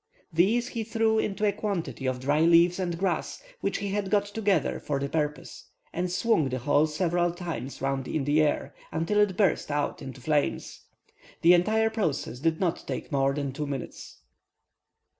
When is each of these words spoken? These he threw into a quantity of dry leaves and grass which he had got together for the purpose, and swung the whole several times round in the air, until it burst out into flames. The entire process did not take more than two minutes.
These 0.33 0.69
he 0.69 0.83
threw 0.83 1.19
into 1.19 1.45
a 1.47 1.51
quantity 1.51 2.07
of 2.07 2.19
dry 2.21 2.39
leaves 2.39 2.79
and 2.79 2.97
grass 2.97 3.39
which 3.59 3.77
he 3.77 3.89
had 3.89 4.09
got 4.09 4.25
together 4.25 4.79
for 4.79 4.97
the 4.99 5.07
purpose, 5.07 5.65
and 5.93 6.11
swung 6.11 6.49
the 6.49 6.57
whole 6.57 6.87
several 6.87 7.31
times 7.33 7.83
round 7.83 8.07
in 8.07 8.23
the 8.23 8.41
air, 8.41 8.73
until 8.91 9.19
it 9.19 9.37
burst 9.37 9.69
out 9.69 10.01
into 10.01 10.19
flames. 10.19 10.85
The 11.43 11.53
entire 11.53 11.91
process 11.91 12.39
did 12.39 12.59
not 12.59 12.83
take 12.87 13.11
more 13.11 13.31
than 13.35 13.51
two 13.53 13.67
minutes. 13.67 14.17